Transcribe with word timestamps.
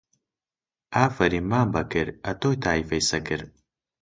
ئافەریم 0.95 1.45
مام 1.51 1.67
بابەکر، 1.73 2.07
ئەتۆی 2.25 2.59
تایفەی 2.63 3.05
سەکر 3.09 3.41